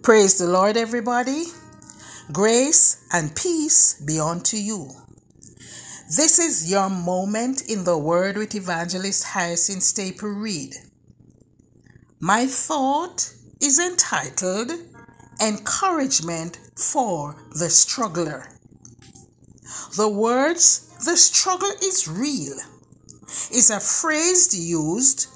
Praise 0.00 0.38
the 0.38 0.48
Lord, 0.48 0.76
everybody. 0.76 1.44
Grace 2.32 3.06
and 3.12 3.36
peace 3.36 4.02
be 4.04 4.18
unto 4.18 4.56
you. 4.56 4.90
This 6.16 6.40
is 6.40 6.68
your 6.68 6.88
moment 6.90 7.70
in 7.70 7.84
the 7.84 7.96
Word 7.96 8.36
with 8.36 8.54
Evangelist 8.54 9.22
Hyacinth 9.22 9.84
Staple 9.84 10.30
Reed. 10.30 10.74
My 12.18 12.46
thought 12.46 13.32
is 13.60 13.78
entitled 13.78 14.72
Encouragement 15.40 16.58
for 16.74 17.36
the 17.56 17.70
Struggler. 17.70 18.48
The 19.96 20.08
words, 20.08 20.96
the 21.04 21.16
struggle 21.16 21.70
is 21.80 22.08
real, 22.08 22.56
is 23.52 23.70
a 23.70 23.78
phrase 23.78 24.58
used 24.58 25.28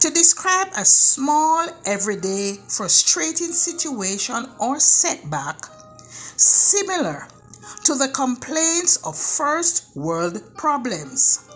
to 0.00 0.10
describe 0.10 0.68
a 0.76 0.84
small, 0.84 1.66
everyday, 1.84 2.58
frustrating 2.68 3.52
situation 3.52 4.46
or 4.58 4.80
setback 4.80 5.66
similar 6.36 7.28
to 7.84 7.94
the 7.94 8.08
complaints 8.08 8.96
of 9.04 9.16
first 9.16 9.94
world 9.96 10.40
problems. 10.56 11.48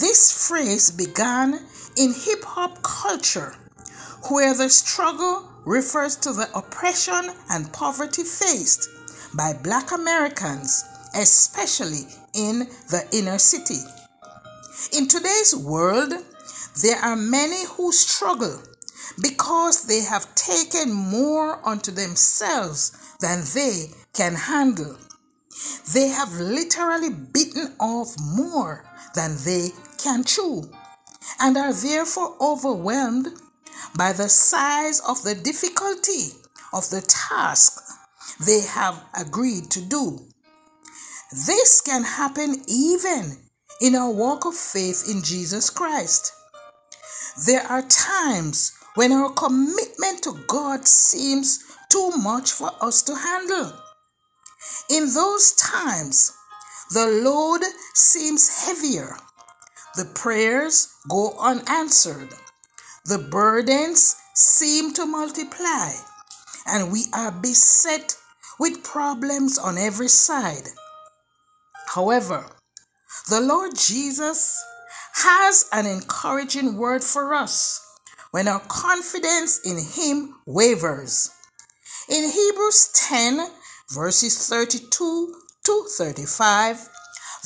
This 0.00 0.48
phrase 0.48 0.90
began 0.90 1.60
in 1.96 2.12
hip 2.12 2.44
hop 2.44 2.82
culture, 2.82 3.56
where 4.28 4.54
the 4.54 4.68
struggle 4.68 5.48
refers 5.64 6.16
to 6.16 6.32
the 6.32 6.48
oppression 6.54 7.30
and 7.50 7.72
poverty 7.72 8.24
faced 8.24 8.88
by 9.34 9.52
black 9.62 9.92
Americans, 9.92 10.84
especially 11.14 12.06
in 12.34 12.60
the 12.90 13.06
inner 13.12 13.38
city. 13.38 13.80
In 14.96 15.08
today's 15.08 15.56
world, 15.56 16.12
there 16.82 16.98
are 16.98 17.16
many 17.16 17.64
who 17.76 17.92
struggle 17.92 18.62
because 19.20 19.84
they 19.84 20.00
have 20.00 20.34
taken 20.34 20.92
more 20.92 21.66
unto 21.66 21.90
themselves 21.90 22.92
than 23.20 23.42
they 23.54 23.86
can 24.12 24.34
handle. 24.34 24.96
They 25.92 26.08
have 26.08 26.32
literally 26.34 27.10
bitten 27.10 27.74
off 27.80 28.14
more 28.20 28.84
than 29.14 29.36
they 29.44 29.70
can 29.96 30.24
chew 30.24 30.70
and 31.40 31.56
are 31.56 31.72
therefore 31.72 32.36
overwhelmed 32.40 33.28
by 33.96 34.12
the 34.12 34.28
size 34.28 35.00
of 35.00 35.22
the 35.22 35.34
difficulty 35.34 36.32
of 36.72 36.88
the 36.90 37.00
task 37.02 37.82
they 38.46 38.60
have 38.60 39.02
agreed 39.18 39.70
to 39.70 39.80
do. 39.80 40.20
This 41.30 41.80
can 41.80 42.04
happen 42.04 42.62
even 42.68 43.36
in 43.80 43.94
our 43.94 44.10
walk 44.10 44.44
of 44.44 44.54
faith 44.54 45.04
in 45.10 45.22
Jesus 45.22 45.70
Christ. 45.70 46.32
There 47.46 47.62
are 47.62 47.82
times 47.82 48.72
when 48.94 49.12
our 49.12 49.30
commitment 49.30 50.22
to 50.24 50.36
God 50.48 50.88
seems 50.88 51.64
too 51.88 52.10
much 52.16 52.50
for 52.50 52.72
us 52.80 53.02
to 53.02 53.14
handle. 53.14 53.72
In 54.90 55.14
those 55.14 55.52
times, 55.52 56.32
the 56.90 57.06
load 57.06 57.62
seems 57.94 58.66
heavier. 58.66 59.16
The 59.94 60.06
prayers 60.06 60.88
go 61.08 61.36
unanswered. 61.38 62.30
The 63.04 63.18
burdens 63.18 64.16
seem 64.34 64.92
to 64.94 65.06
multiply, 65.06 65.92
and 66.66 66.90
we 66.90 67.04
are 67.14 67.30
beset 67.30 68.16
with 68.58 68.82
problems 68.82 69.58
on 69.58 69.78
every 69.78 70.08
side. 70.08 70.68
However, 71.94 72.46
the 73.28 73.40
Lord 73.40 73.76
Jesus 73.76 74.60
has 75.18 75.68
an 75.72 75.86
encouraging 75.86 76.76
word 76.76 77.02
for 77.02 77.34
us 77.34 77.84
when 78.30 78.46
our 78.46 78.60
confidence 78.60 79.60
in 79.64 79.78
Him 79.78 80.34
wavers. 80.46 81.30
In 82.08 82.30
Hebrews 82.30 82.90
10, 82.94 83.48
verses 83.90 84.48
32 84.48 85.34
to 85.64 85.84
35, 85.96 86.88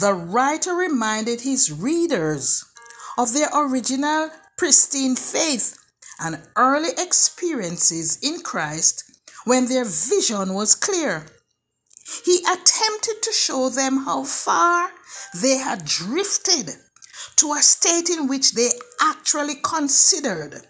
the 0.00 0.14
writer 0.14 0.74
reminded 0.74 1.40
his 1.42 1.72
readers 1.72 2.64
of 3.18 3.32
their 3.32 3.48
original 3.54 4.30
pristine 4.56 5.16
faith 5.16 5.76
and 6.20 6.40
early 6.56 6.90
experiences 6.98 8.18
in 8.22 8.40
Christ 8.40 9.04
when 9.44 9.68
their 9.68 9.84
vision 9.84 10.54
was 10.54 10.74
clear. 10.74 11.26
He 12.24 12.38
attempted 12.38 13.22
to 13.22 13.32
show 13.32 13.68
them 13.68 14.04
how 14.04 14.24
far 14.24 14.90
they 15.40 15.56
had 15.56 15.84
drifted 15.84 16.70
to 17.40 17.54
a 17.54 17.62
state 17.62 18.10
in 18.10 18.28
which 18.28 18.52
they 18.52 18.68
actually 19.00 19.54
considered 19.64 20.60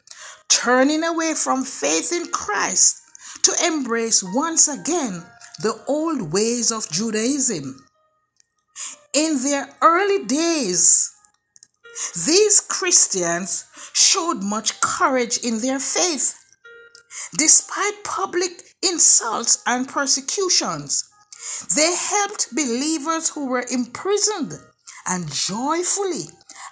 turning 0.48 1.02
away 1.02 1.34
from 1.34 1.64
faith 1.64 2.12
in 2.12 2.30
Christ 2.30 2.96
to 3.42 3.52
embrace 3.66 4.22
once 4.22 4.68
again 4.68 5.24
the 5.62 5.82
old 5.88 6.32
ways 6.32 6.70
of 6.70 6.88
Judaism. 6.88 7.84
In 9.12 9.42
their 9.42 9.68
early 9.82 10.24
days, 10.26 11.10
these 12.24 12.60
Christians 12.60 13.64
showed 13.92 14.44
much 14.44 14.80
courage 14.80 15.38
in 15.38 15.60
their 15.60 15.80
faith. 15.80 16.36
Despite 17.36 18.04
public 18.04 18.62
insults 18.80 19.60
and 19.66 19.88
persecutions, 19.88 21.02
they 21.74 21.92
helped 21.96 22.54
believers 22.54 23.30
who 23.30 23.46
were 23.46 23.66
imprisoned 23.72 24.52
and 25.08 25.28
joyfully 25.32 26.26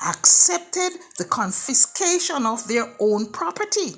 accepted 0.06 0.92
the 1.18 1.24
confiscation 1.24 2.46
of 2.46 2.66
their 2.68 2.94
own 3.00 3.30
property. 3.32 3.94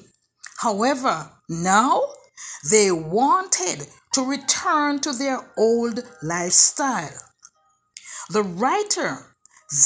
However, 0.59 1.31
now 1.49 2.03
they 2.71 2.91
wanted 2.91 3.87
to 4.13 4.25
return 4.25 5.01
to 5.01 5.13
their 5.13 5.41
old 5.57 6.01
lifestyle. 6.23 7.19
The 8.31 8.43
writer 8.43 9.35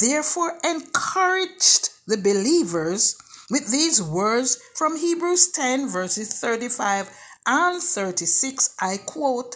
therefore 0.01 0.57
encouraged 0.63 1.89
the 2.07 2.17
believers 2.17 3.15
with 3.49 3.71
these 3.71 4.01
words 4.01 4.57
from 4.75 4.97
Hebrews 4.97 5.51
10, 5.51 5.89
verses 5.89 6.39
35 6.39 7.09
and 7.45 7.81
36. 7.81 8.75
I 8.81 8.97
quote, 9.05 9.55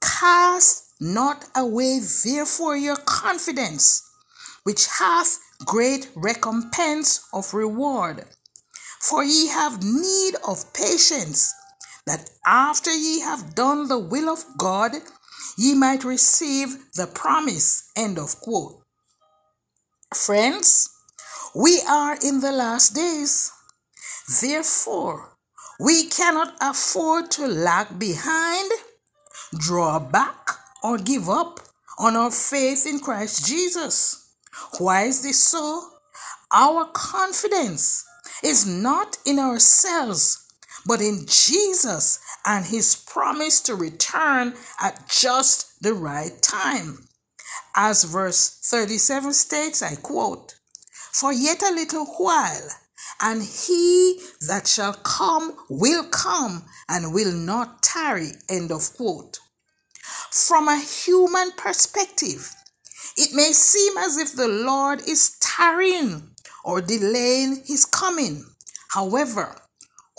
Cast 0.00 0.94
not 1.00 1.44
away 1.54 2.00
therefore 2.24 2.76
your 2.76 2.96
confidence, 2.96 4.02
which 4.62 4.86
hath 4.98 5.38
great 5.64 6.10
recompense 6.14 7.26
of 7.32 7.54
reward. 7.54 8.24
For 9.00 9.22
ye 9.22 9.48
have 9.48 9.82
need 9.82 10.34
of 10.46 10.72
patience, 10.72 11.52
that 12.06 12.30
after 12.46 12.90
ye 12.90 13.20
have 13.20 13.54
done 13.54 13.88
the 13.88 13.98
will 13.98 14.28
of 14.28 14.44
God, 14.56 14.92
ye 15.56 15.74
might 15.74 16.04
receive 16.04 16.76
the 16.94 17.06
promise. 17.06 17.90
End 17.96 18.18
of 18.18 18.40
quote. 18.40 18.82
Friends, 20.14 20.88
we 21.54 21.80
are 21.88 22.16
in 22.24 22.40
the 22.40 22.52
last 22.52 22.94
days. 22.94 23.50
Therefore, 24.40 25.36
we 25.80 26.06
cannot 26.06 26.56
afford 26.60 27.30
to 27.32 27.46
lag 27.46 27.98
behind, 27.98 28.70
draw 29.56 29.98
back, 29.98 30.50
or 30.82 30.98
give 30.98 31.28
up 31.28 31.60
on 31.98 32.16
our 32.16 32.30
faith 32.30 32.86
in 32.86 33.00
Christ 33.00 33.46
Jesus. 33.46 34.27
Why 34.78 35.04
is 35.04 35.22
this 35.22 35.42
so? 35.42 35.82
Our 36.52 36.86
confidence 36.86 38.04
is 38.42 38.66
not 38.66 39.18
in 39.26 39.38
ourselves, 39.38 40.46
but 40.86 41.00
in 41.00 41.26
Jesus 41.26 42.20
and 42.46 42.64
his 42.64 42.96
promise 42.96 43.60
to 43.62 43.74
return 43.74 44.54
at 44.80 45.08
just 45.08 45.82
the 45.82 45.92
right 45.92 46.40
time. 46.40 47.08
As 47.76 48.04
verse 48.04 48.60
37 48.64 49.32
states, 49.34 49.82
I 49.82 49.96
quote, 49.96 50.54
For 51.12 51.32
yet 51.32 51.62
a 51.62 51.74
little 51.74 52.06
while, 52.06 52.68
and 53.20 53.42
he 53.42 54.20
that 54.46 54.66
shall 54.66 54.94
come 54.94 55.56
will 55.68 56.04
come 56.04 56.64
and 56.88 57.12
will 57.12 57.32
not 57.32 57.82
tarry. 57.82 58.30
End 58.48 58.70
of 58.72 58.94
quote. 58.94 59.38
From 60.30 60.68
a 60.68 60.78
human 60.78 61.52
perspective, 61.52 62.50
it 63.18 63.34
may 63.34 63.52
seem 63.52 63.98
as 63.98 64.16
if 64.16 64.34
the 64.34 64.46
Lord 64.46 65.00
is 65.08 65.36
tarrying 65.40 66.30
or 66.64 66.80
delaying 66.80 67.62
his 67.66 67.84
coming. 67.84 68.44
However, 68.90 69.56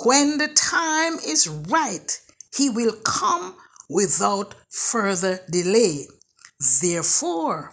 when 0.04 0.38
the 0.38 0.50
time 0.50 1.14
is 1.26 1.48
right, 1.48 2.20
he 2.56 2.70
will 2.70 2.94
come 3.04 3.56
without 3.90 4.54
further 4.70 5.40
delay. 5.50 6.08
Therefore, 6.82 7.72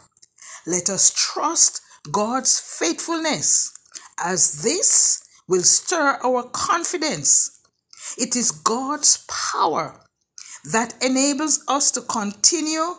let 0.64 0.88
us 0.88 1.12
trust 1.12 1.81
God's 2.12 2.61
faithfulness, 2.61 3.72
as 4.22 4.62
this 4.62 5.25
will 5.49 5.62
stir 5.62 6.19
our 6.22 6.44
confidence. 6.44 7.61
It 8.17 8.37
is 8.37 8.52
God's 8.52 9.25
power 9.29 10.00
that 10.72 10.94
enables 11.02 11.64
us 11.67 11.90
to 11.93 12.00
continue 12.02 12.94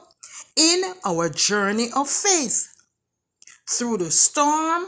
in 0.57 0.83
our 1.05 1.29
journey 1.29 1.89
of 1.95 2.09
faith. 2.09 2.67
Through 3.69 3.97
the 3.97 4.11
storm, 4.11 4.85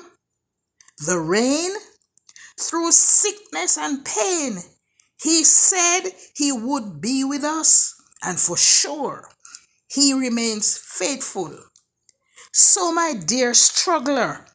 the 1.06 1.20
rain, 1.20 1.72
through 2.60 2.92
sickness 2.92 3.78
and 3.78 4.04
pain, 4.04 4.58
He 5.22 5.44
said 5.44 6.12
He 6.36 6.52
would 6.52 7.00
be 7.00 7.24
with 7.24 7.44
us, 7.44 7.94
and 8.24 8.40
for 8.40 8.58
sure, 8.58 9.30
He 9.88 10.14
remains 10.14 10.78
faithful. 10.78 11.56
So, 12.52 12.92
my 12.92 13.14
dear 13.14 13.54
struggler, 13.54 14.46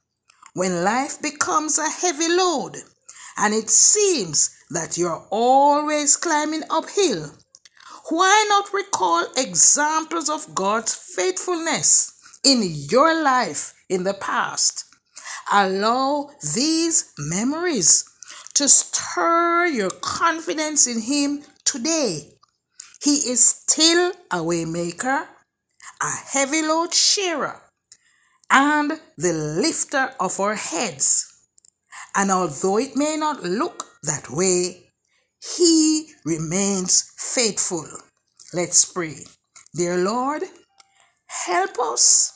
when 0.55 0.85
life 0.85 1.21
becomes 1.23 1.79
a 1.79 1.89
heavy 1.89 2.29
load 2.29 2.77
and 3.37 3.55
it 3.55 3.71
seems 3.71 4.51
that 4.71 4.97
you're 4.99 5.27
always 5.31 6.17
climbing 6.17 6.63
uphill, 6.71 7.33
why 8.11 8.45
not 8.49 8.73
recall 8.75 9.27
examples 9.37 10.29
of 10.29 10.55
God's 10.55 10.95
faithfulness 10.95 12.12
in 12.45 12.62
your 12.62 13.23
life 13.23 13.73
in 13.89 14.05
the 14.05 14.15
past? 14.15 14.85
Allow 15.51 16.31
these 16.55 17.12
memories 17.19 18.05
to 18.55 18.69
stir 18.69 19.67
your 19.67 19.91
confidence 19.91 20.87
in 20.87 21.01
Him 21.01 21.45
today. 21.65 22.33
He 23.03 23.17
is 23.17 23.45
still 23.45 24.12
a 24.31 24.37
waymaker, 24.37 25.27
a 26.03 26.11
heavy 26.11 26.62
load 26.62 26.93
sharer, 26.93 27.62
and 28.51 29.01
the 29.17 29.33
lifter 29.33 30.12
of 30.21 30.39
our 30.41 30.55
heads. 30.55 31.27
And 32.15 32.31
although 32.31 32.79
it 32.79 32.97
may 32.97 33.17
not 33.17 33.43
look 33.43 33.85
that 34.03 34.31
way, 34.31 34.84
He 35.56 36.12
remains 36.25 37.12
faithful. 37.17 37.87
Let's 38.52 38.85
pray. 38.85 39.17
Dear 39.75 39.99
Lord, 39.99 40.43
help 41.26 41.79
us 41.79 42.32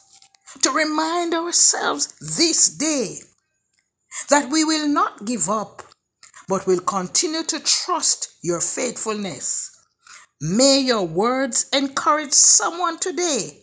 to 0.63 0.71
remind 0.71 1.35
ourselves 1.35 2.15
this 2.37 2.69
day 2.69 3.19
that 4.31 4.51
we 4.51 4.65
will 4.65 4.89
not 4.89 5.25
give 5.25 5.49
up 5.49 5.83
but 6.49 6.67
will 6.67 6.81
continue 6.81 7.43
to 7.45 7.61
trust 7.61 8.37
your 8.43 8.61
faithfulness. 8.61 9.71
May 10.41 10.81
your 10.81 11.07
words 11.07 11.69
encourage 11.73 12.33
someone 12.33 12.99
today 12.99 13.61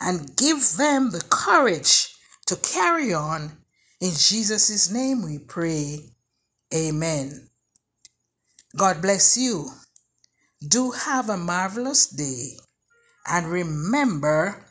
and 0.00 0.36
give 0.36 0.76
them 0.76 1.10
the 1.10 1.22
courage 1.30 2.14
to 2.46 2.56
carry 2.56 3.14
on. 3.14 3.52
In 4.00 4.10
Jesus' 4.10 4.90
name 4.90 5.22
we 5.22 5.38
pray. 5.38 6.10
Amen. 6.74 7.48
God 8.76 9.00
bless 9.00 9.36
you. 9.36 9.70
Do 10.66 10.90
have 10.90 11.28
a 11.28 11.36
marvelous 11.36 12.06
day 12.06 12.56
and 13.26 13.46
remember 13.46 14.66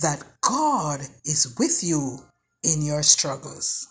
that 0.00 0.24
God 0.40 1.00
is 1.24 1.54
with 1.58 1.84
you 1.84 2.18
in 2.64 2.82
your 2.82 3.04
struggles. 3.04 3.86